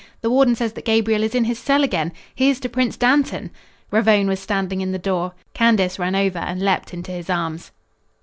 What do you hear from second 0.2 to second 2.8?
"The warden says that Gabriel is in his cell again! Here's to